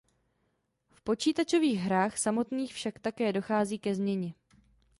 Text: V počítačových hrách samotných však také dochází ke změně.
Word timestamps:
V 0.95 1.01
počítačových 1.07 1.79
hrách 1.85 2.17
samotných 2.17 2.71
však 2.73 2.99
také 2.99 3.33
dochází 3.33 3.79
ke 3.79 3.95
změně. 3.95 4.33